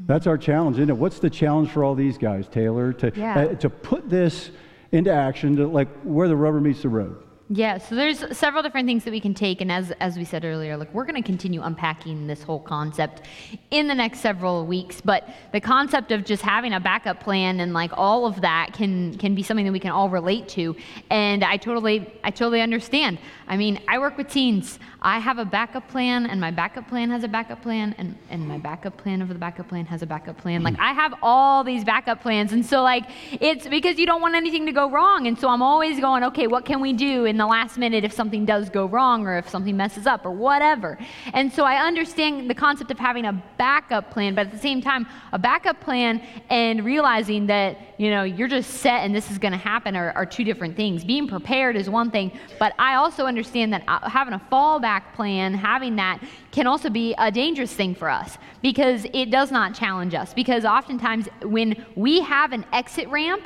[0.07, 0.97] That's our challenge, isn't it?
[0.97, 2.95] What's the challenge for all these guys, Taylor?
[2.95, 3.39] To, Yeah.
[3.41, 4.51] uh, to put this
[4.93, 7.23] into action, to like where the rubber meets the road.
[7.49, 10.45] Yeah, so there's several different things that we can take, and as as we said
[10.45, 13.23] earlier, like we're going to continue unpacking this whole concept
[13.71, 15.01] in the next several weeks.
[15.01, 19.17] But the concept of just having a backup plan and like all of that can
[19.19, 20.75] can be something that we can all relate to.
[21.09, 23.19] And I totally I totally understand.
[23.47, 24.81] I mean, I work with teens.
[25.01, 28.49] I have a backup plan, and my backup plan has a backup plan, and and
[28.49, 30.65] my backup plan of the backup plan has a backup plan.
[30.65, 34.35] Like I have all these backup plans, and so like it's because you don't want
[34.35, 37.39] anything to go wrong, and so I'm always going, okay, what can we do in
[37.39, 40.99] the last minute if something does go wrong or if something messes up or whatever.
[41.35, 44.81] And so I understand the concept of having a backup plan, but at the same
[44.81, 49.37] time, a backup plan and realizing that, you know, you're just set and this is
[49.37, 51.05] going to happen are, are two different things.
[51.05, 55.53] Being prepared is one thing, but I also understand that uh, having a fallback plan,
[55.53, 60.15] having that can also be a dangerous thing for us because it does not challenge
[60.15, 60.33] us.
[60.33, 63.43] Because oftentimes when we have an exit ramp,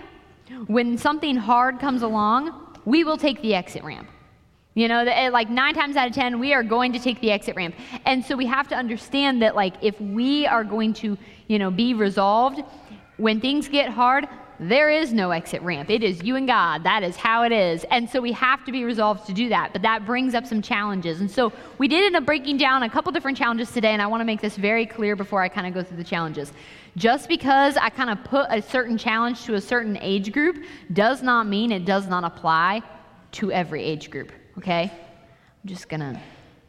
[0.68, 4.08] when something hard comes along, we will take the exit ramp.
[4.74, 7.32] You know, eh, like nine times out of ten, we are going to take the
[7.32, 7.74] exit ramp.
[8.06, 11.70] And so we have to understand that, like, if we are going to, you know,
[11.70, 12.62] be resolved,
[13.16, 14.28] when things get hard,
[14.60, 15.88] there is no exit ramp.
[15.88, 16.84] It is you and God.
[16.84, 17.84] That is how it is.
[17.90, 19.72] And so we have to be resolved to do that.
[19.72, 21.20] But that brings up some challenges.
[21.20, 23.92] And so we did end up breaking down a couple different challenges today.
[23.92, 26.04] And I want to make this very clear before I kind of go through the
[26.04, 26.52] challenges.
[26.96, 31.22] Just because I kind of put a certain challenge to a certain age group does
[31.22, 32.82] not mean it does not apply
[33.32, 34.90] to every age group, okay?
[35.62, 36.20] I'm just going to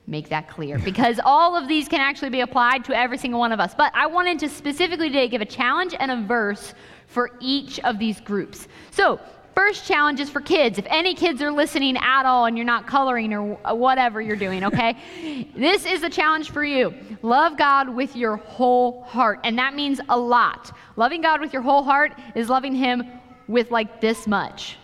[0.08, 3.52] make that clear because all of these can actually be applied to every single one
[3.52, 3.74] of us.
[3.76, 6.74] But I wanted to specifically today give a challenge and a verse
[7.08, 8.68] for each of these groups.
[8.92, 9.20] So,
[9.56, 10.78] first challenge is for kids.
[10.78, 14.64] If any kids are listening at all and you're not coloring or whatever you're doing,
[14.66, 15.48] okay?
[15.56, 16.94] this is a challenge for you.
[17.22, 19.40] Love God with your whole heart.
[19.44, 20.76] And that means a lot.
[20.96, 23.04] Loving God with your whole heart is loving Him
[23.48, 24.78] with like this much.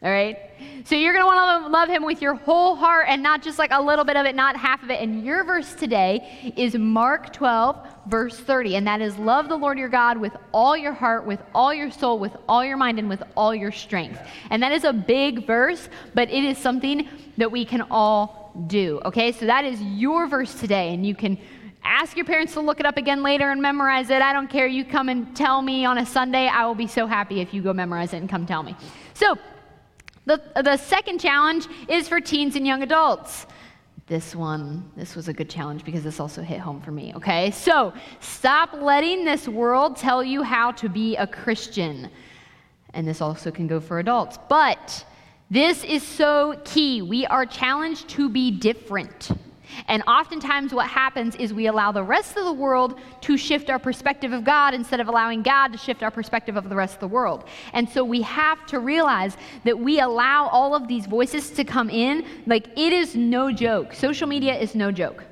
[0.00, 0.38] All right?
[0.84, 3.58] So you're going to want to love him with your whole heart and not just
[3.58, 5.00] like a little bit of it, not half of it.
[5.00, 8.76] And your verse today is Mark 12, verse 30.
[8.76, 11.90] And that is love the Lord your God with all your heart, with all your
[11.90, 14.20] soul, with all your mind, and with all your strength.
[14.50, 19.00] And that is a big verse, but it is something that we can all do.
[19.04, 19.32] Okay?
[19.32, 20.94] So that is your verse today.
[20.94, 21.38] And you can
[21.82, 24.22] ask your parents to look it up again later and memorize it.
[24.22, 24.68] I don't care.
[24.68, 26.46] You come and tell me on a Sunday.
[26.46, 28.76] I will be so happy if you go memorize it and come tell me.
[29.14, 29.36] So,
[30.28, 33.46] the, the second challenge is for teens and young adults.
[34.06, 37.50] This one, this was a good challenge because this also hit home for me, okay?
[37.50, 42.10] So stop letting this world tell you how to be a Christian.
[42.94, 44.38] And this also can go for adults.
[44.48, 45.04] But
[45.50, 47.02] this is so key.
[47.02, 49.30] We are challenged to be different.
[49.86, 53.78] And oftentimes, what happens is we allow the rest of the world to shift our
[53.78, 57.00] perspective of God instead of allowing God to shift our perspective of the rest of
[57.00, 57.44] the world.
[57.72, 61.90] And so we have to realize that we allow all of these voices to come
[61.90, 62.24] in.
[62.46, 63.94] Like, it is no joke.
[63.94, 65.24] Social media is no joke,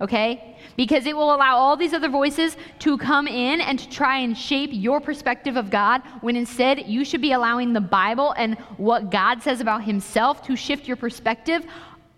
[0.00, 0.56] okay?
[0.76, 4.36] Because it will allow all these other voices to come in and to try and
[4.36, 9.10] shape your perspective of God when instead you should be allowing the Bible and what
[9.10, 11.64] God says about Himself to shift your perspective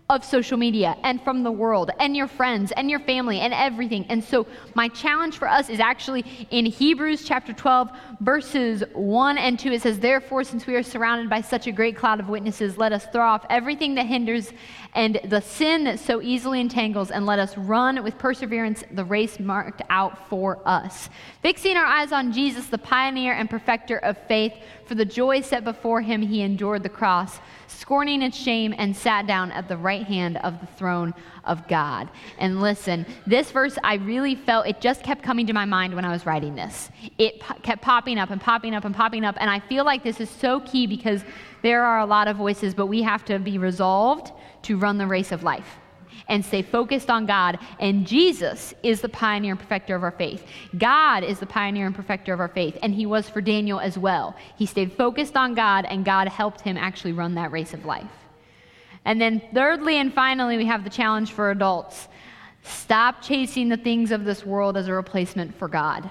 [0.09, 4.05] of social media and from the world and your friends and your family and everything.
[4.07, 7.91] And so, my challenge for us is actually in Hebrews chapter 12,
[8.21, 9.73] verses 1 and 2.
[9.73, 12.93] It says, Therefore, since we are surrounded by such a great cloud of witnesses, let
[12.93, 14.53] us throw off everything that hinders
[14.95, 19.39] and the sin that so easily entangles, and let us run with perseverance the race
[19.39, 21.09] marked out for us.
[21.41, 24.53] Fixing our eyes on Jesus, the pioneer and perfecter of faith,
[24.85, 29.27] for the joy set before him, he endured the cross, scorning its shame, and sat
[29.27, 32.09] down at the right hand of the throne of God.
[32.37, 36.05] And listen, this verse, I really felt it just kept coming to my mind when
[36.05, 36.89] I was writing this.
[37.17, 39.35] It po- kept popping up and popping up and popping up.
[39.39, 41.23] And I feel like this is so key because
[41.61, 44.31] there are a lot of voices, but we have to be resolved
[44.63, 45.77] to run the race of life
[46.27, 47.59] and stay focused on God.
[47.79, 50.45] And Jesus is the pioneer and perfecter of our faith.
[50.77, 52.77] God is the pioneer and perfecter of our faith.
[52.81, 54.35] And he was for Daniel as well.
[54.57, 58.26] He stayed focused on God, and God helped him actually run that race of life.
[59.07, 62.09] And then, thirdly and finally, we have the challenge for adults
[62.63, 66.09] stop chasing the things of this world as a replacement for God.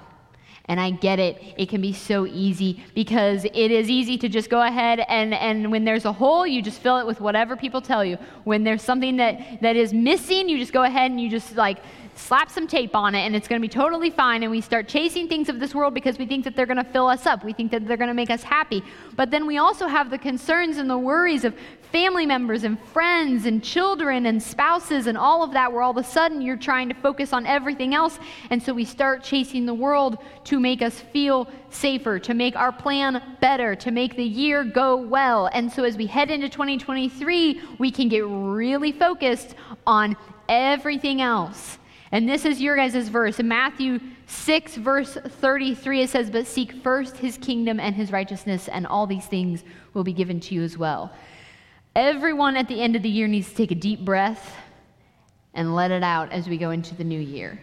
[0.64, 1.36] And I get it.
[1.58, 5.70] It can be so easy because it is easy to just go ahead and, and
[5.70, 8.16] when there's a hole, you just fill it with whatever people tell you.
[8.44, 11.78] When there's something that, that is missing, you just go ahead and you just like
[12.18, 14.42] slap some tape on it and it's going to be totally fine.
[14.42, 16.90] And we start chasing things of this world because we think that they're going to
[16.92, 17.44] fill us up.
[17.44, 18.82] We think that they're going to make us happy.
[19.16, 21.54] But then we also have the concerns and the worries of
[21.92, 25.96] family members and friends and children and spouses and all of that, where all of
[25.96, 28.18] a sudden you're trying to focus on everything else.
[28.50, 32.72] And so we start chasing the world to make us feel safer, to make our
[32.72, 35.48] plan better, to make the year go well.
[35.52, 39.54] And so as we head into 2023, we can get really focused
[39.86, 40.16] on
[40.48, 41.78] everything else.
[42.12, 43.40] And this is your guys' verse.
[43.40, 48.68] In Matthew 6, verse 33, it says, But seek first his kingdom and his righteousness,
[48.68, 51.12] and all these things will be given to you as well.
[51.94, 54.54] Everyone at the end of the year needs to take a deep breath
[55.54, 57.58] and let it out as we go into the new year.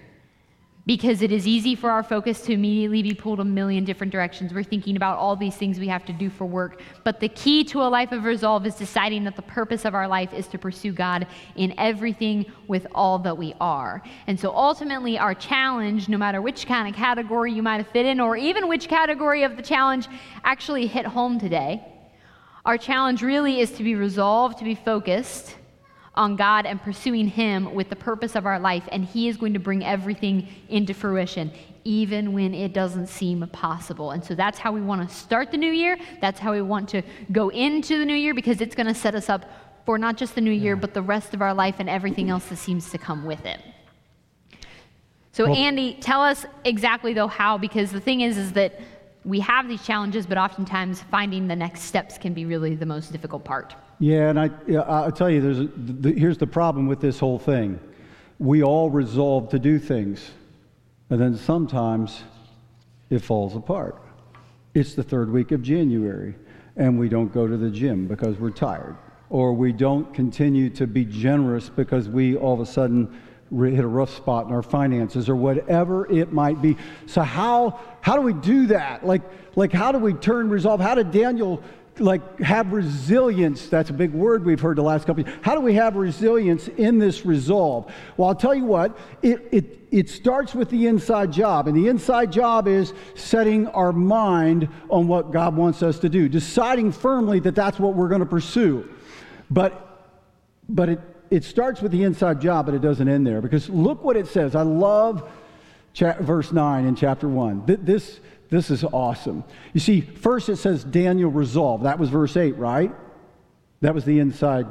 [0.85, 4.53] Because it is easy for our focus to immediately be pulled a million different directions.
[4.53, 6.81] We're thinking about all these things we have to do for work.
[7.05, 10.09] But the key to a life of resolve is deciding that the purpose of our
[10.09, 14.03] life is to pursue God in everything with all that we are.
[14.27, 18.05] And so ultimately, our challenge, no matter which kind of category you might have fit
[18.05, 20.09] in, or even which category of the challenge
[20.43, 21.81] actually hit home today,
[22.65, 25.55] our challenge really is to be resolved, to be focused
[26.15, 29.53] on God and pursuing Him with the purpose of our life, and He is going
[29.53, 31.51] to bring everything into fruition,
[31.83, 34.11] even when it doesn't seem possible.
[34.11, 35.97] And so that's how we want to start the new year.
[36.21, 39.15] That's how we want to go into the new year because it's going to set
[39.15, 39.45] us up
[39.85, 42.45] for not just the new year, but the rest of our life and everything else
[42.45, 43.59] that seems to come with it.
[45.33, 48.79] So, well, Andy, tell us exactly though how, because the thing is, is that
[49.25, 53.11] we have these challenges, but oftentimes finding the next steps can be really the most
[53.11, 53.73] difficult part.
[54.03, 54.49] Yeah, and I,
[54.85, 57.79] I'll tell you, there's a, the, here's the problem with this whole thing.
[58.37, 60.29] We all resolve to do things,
[61.09, 62.21] and then sometimes
[63.09, 64.03] it falls apart.
[64.73, 66.35] It's the third week of January,
[66.75, 68.97] and we don't go to the gym because we're tired,
[69.29, 73.87] or we don't continue to be generous because we all of a sudden hit a
[73.87, 76.75] rough spot in our finances or whatever it might be.
[77.05, 79.05] So how how do we do that?
[79.05, 79.21] Like
[79.55, 80.81] like how do we turn resolve?
[80.81, 81.63] How did Daniel
[81.99, 83.67] like have resilience?
[83.67, 85.21] That's a big word we've heard the last couple.
[85.21, 85.39] Of years.
[85.41, 87.91] How do we have resilience in this resolve?
[88.17, 88.97] Well, I'll tell you what.
[89.21, 93.93] It it it starts with the inside job, and the inside job is setting our
[93.93, 98.21] mind on what God wants us to do, deciding firmly that that's what we're going
[98.21, 98.89] to pursue.
[99.51, 99.79] But
[100.67, 103.41] but it it starts with the inside job, but it doesn't end there.
[103.41, 104.55] Because look what it says.
[104.55, 105.27] I love
[105.93, 107.63] cha- verse 9 in chapter 1.
[107.65, 109.43] This, this is awesome.
[109.73, 111.85] You see, first it says Daniel resolved.
[111.85, 112.91] That was verse 8, right?
[113.81, 114.67] That was the inside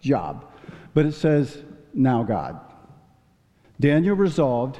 [0.00, 0.44] job.
[0.92, 2.60] But it says, now God.
[3.80, 4.78] Daniel resolved,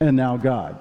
[0.00, 0.78] and now God.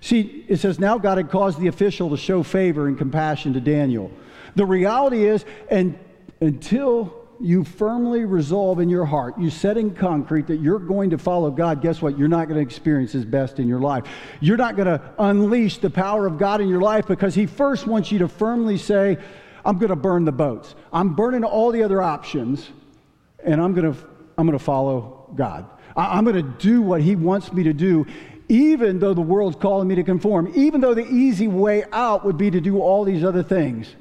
[0.00, 3.60] See, it says, now God had caused the official to show favor and compassion to
[3.60, 4.10] Daniel.
[4.54, 5.98] The reality is, and
[6.40, 11.18] until you firmly resolve in your heart, you set in concrete that you're going to
[11.18, 12.18] follow God, guess what?
[12.18, 14.04] You're not going to experience His best in your life.
[14.40, 17.86] You're not going to unleash the power of God in your life because He first
[17.86, 19.18] wants you to firmly say,
[19.64, 20.74] I'm going to burn the boats.
[20.92, 22.70] I'm burning all the other options,
[23.44, 23.98] and I'm going to,
[24.38, 25.68] I'm going to follow God.
[25.96, 28.06] I'm going to do what He wants me to do,
[28.48, 32.38] even though the world's calling me to conform, even though the easy way out would
[32.38, 33.94] be to do all these other things.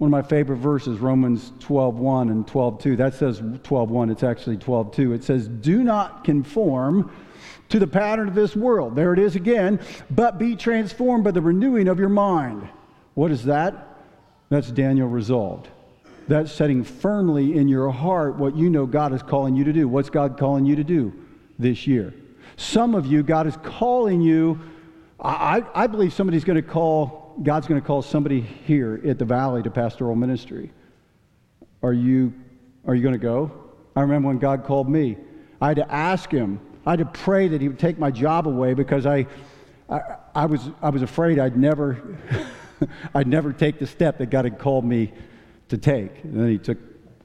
[0.00, 2.96] One of my favorite verses, Romans 12:1 and 12:2.
[2.96, 5.12] That says 12:1, it's actually 12:2.
[5.12, 7.10] It says, "Do not conform
[7.68, 9.78] to the pattern of this world." There it is again,
[10.10, 12.62] but be transformed by the renewing of your mind.
[13.12, 13.98] What is that?
[14.48, 15.68] That's Daniel resolved.
[16.28, 19.86] That's setting firmly in your heart what you know God is calling you to do.
[19.86, 21.12] What's God calling you to do
[21.58, 22.14] this year?
[22.56, 24.60] Some of you, God is calling you.
[25.20, 29.24] I, I believe somebody's going to call God's going to call somebody here at the
[29.24, 30.72] valley to pastoral ministry.
[31.82, 32.34] Are you,
[32.86, 33.50] are you going to go?
[33.96, 35.16] I remember when God called me.
[35.60, 38.46] I had to ask him, I had to pray that he would take my job
[38.46, 39.26] away because I,
[39.88, 40.00] I,
[40.34, 42.18] I was, I was afraid I'd never,
[43.14, 45.12] I'd never take the step that God had called me
[45.68, 46.22] to take.
[46.24, 46.78] And then he took,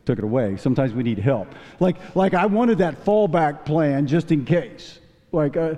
[0.05, 0.55] took it away.
[0.57, 1.53] Sometimes we need help.
[1.79, 4.99] Like, like I wanted that fallback plan just in case.
[5.31, 5.75] Like, uh,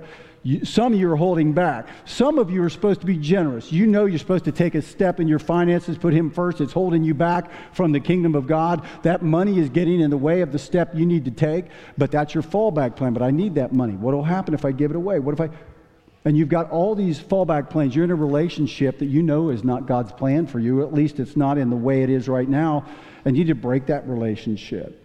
[0.62, 1.88] some of you are holding back.
[2.04, 3.72] Some of you are supposed to be generous.
[3.72, 6.60] You know you're supposed to take a step in your finances, put Him first.
[6.60, 8.86] It's holding you back from the kingdom of God.
[9.02, 12.10] That money is getting in the way of the step you need to take, but
[12.10, 13.12] that's your fallback plan.
[13.12, 13.94] But I need that money.
[13.94, 15.18] What will happen if I give it away?
[15.18, 15.50] What if I.
[16.24, 17.94] And you've got all these fallback plans.
[17.94, 20.82] You're in a relationship that you know is not God's plan for you.
[20.82, 22.84] At least it's not in the way it is right now.
[23.24, 24.97] And you need to break that relationship.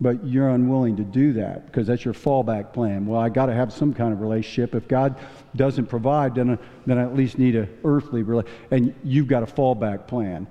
[0.00, 3.04] But you're unwilling to do that because that's your fallback plan.
[3.04, 4.76] Well, I got to have some kind of relationship.
[4.76, 5.18] If God
[5.56, 8.72] doesn't provide, then, I, then I at least need an earthly relationship.
[8.72, 10.46] And you've got a fallback plan.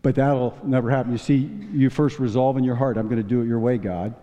[0.00, 1.12] But that'll never happen.
[1.12, 3.76] You see, you first resolve in your heart, I'm going to do it your way,
[3.76, 4.14] God.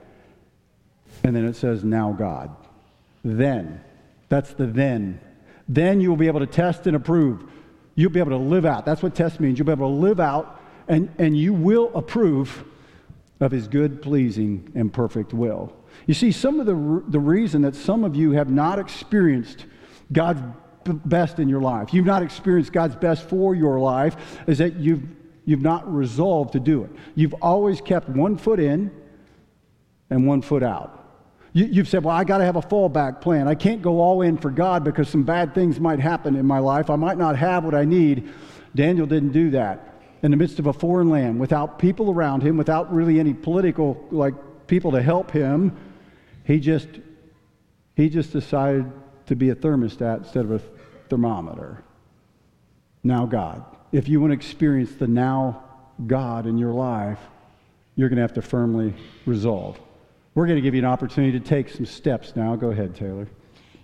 [1.23, 2.55] And then it says, now God.
[3.23, 3.81] Then.
[4.29, 5.19] That's the then.
[5.67, 7.43] Then you'll be able to test and approve.
[7.93, 8.85] You'll be able to live out.
[8.85, 9.59] That's what test means.
[9.59, 12.63] You'll be able to live out and, and you will approve
[13.41, 15.73] of his good, pleasing, and perfect will.
[16.05, 19.65] You see, some of the, the reason that some of you have not experienced
[20.13, 20.41] God's
[20.85, 24.15] best in your life, you've not experienced God's best for your life,
[24.47, 25.03] is that you've,
[25.45, 26.91] you've not resolved to do it.
[27.15, 28.91] You've always kept one foot in
[30.09, 30.99] and one foot out.
[31.53, 33.47] You, have said, Well, I got to have a fallback plan.
[33.47, 36.59] I can't go all in for God because some bad things might happen in my
[36.59, 36.89] life.
[36.89, 38.31] I might not have what I need.
[38.73, 39.90] Daniel didn't do that.
[40.23, 44.05] In the midst of a foreign land, without people around him, without really any political
[44.11, 44.35] like
[44.67, 45.75] people to help him,
[46.43, 46.87] he just
[47.95, 48.91] he just decided
[49.27, 50.61] to be a thermostat instead of a
[51.09, 51.83] thermometer.
[53.03, 53.65] Now God.
[53.91, 55.63] If you want to experience the now
[56.07, 57.19] God in your life,
[57.95, 58.93] you're going to have to firmly
[59.25, 59.79] resolve.
[60.33, 62.55] We're going to give you an opportunity to take some steps now.
[62.55, 63.27] Go ahead, Taylor.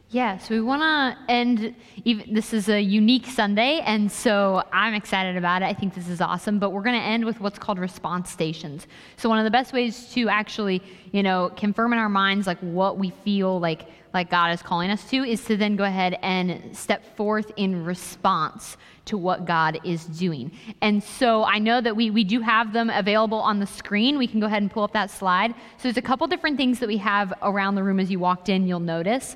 [0.09, 1.75] Yeah, so we want to end.
[2.05, 5.65] Even, this is a unique Sunday, and so I'm excited about it.
[5.65, 6.59] I think this is awesome.
[6.59, 8.87] But we're going to end with what's called response stations.
[9.17, 10.81] So one of the best ways to actually,
[11.11, 14.89] you know, confirm in our minds like what we feel like like God is calling
[14.89, 19.79] us to is to then go ahead and step forth in response to what God
[19.83, 20.51] is doing.
[20.81, 24.17] And so I know that we, we do have them available on the screen.
[24.17, 25.51] We can go ahead and pull up that slide.
[25.51, 28.49] So there's a couple different things that we have around the room as you walked
[28.49, 29.35] in, you'll notice.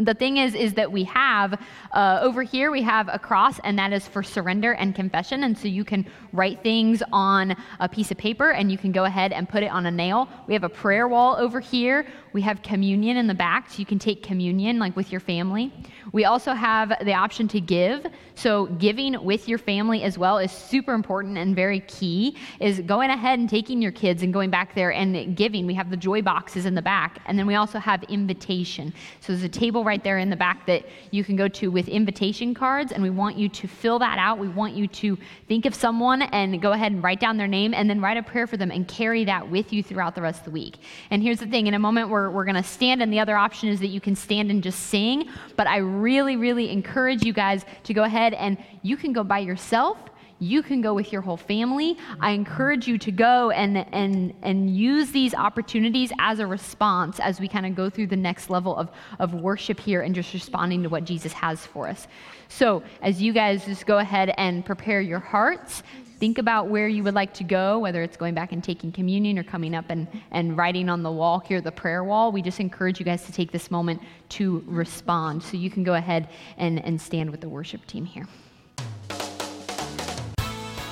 [0.00, 1.60] The thing is, is that we have
[1.92, 5.44] uh, over here we have a cross, and that is for surrender and confession.
[5.44, 9.04] And so you can write things on a piece of paper, and you can go
[9.04, 10.28] ahead and put it on a nail.
[10.46, 12.06] We have a prayer wall over here.
[12.32, 15.72] We have communion in the back, so you can take communion like with your family.
[16.12, 18.06] We also have the option to give.
[18.34, 22.36] So giving with your family as well is super important and very key.
[22.60, 25.66] Is going ahead and taking your kids and going back there and giving.
[25.66, 28.92] We have the joy boxes in the back, and then we also have invitation.
[29.20, 31.88] So there's a table right there in the back that you can go to with
[31.88, 34.38] invitation cards, and we want you to fill that out.
[34.38, 37.74] We want you to think of someone and go ahead and write down their name,
[37.74, 40.40] and then write a prayer for them and carry that with you throughout the rest
[40.40, 40.76] of the week.
[41.10, 43.36] And here's the thing: in a moment, we're we're going to stand, and the other
[43.36, 45.28] option is that you can stand and just sing.
[45.56, 49.38] But I really, really encourage you guys to go ahead and you can go by
[49.38, 49.98] yourself.
[50.40, 51.96] You can go with your whole family.
[52.20, 57.40] I encourage you to go and, and, and use these opportunities as a response as
[57.40, 60.82] we kind of go through the next level of, of worship here and just responding
[60.84, 62.06] to what Jesus has for us.
[62.48, 65.82] So, as you guys just go ahead and prepare your hearts,
[66.18, 69.38] think about where you would like to go, whether it's going back and taking communion
[69.38, 72.32] or coming up and, and writing on the wall here, the prayer wall.
[72.32, 75.42] We just encourage you guys to take this moment to respond.
[75.42, 78.26] So you can go ahead and, and stand with the worship team here.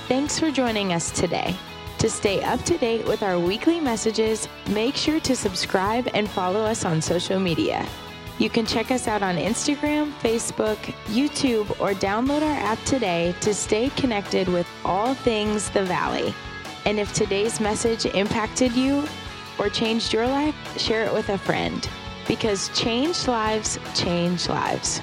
[0.08, 1.56] Thanks for joining us today.
[1.98, 6.60] To stay up to date with our weekly messages, make sure to subscribe and follow
[6.60, 7.84] us on social media.
[8.38, 10.76] You can check us out on Instagram, Facebook,
[11.06, 16.32] YouTube, or download our app today to stay connected with all things the Valley.
[16.84, 19.08] And if today's message impacted you
[19.58, 21.88] or changed your life, share it with a friend
[22.28, 25.00] because changed lives change lives.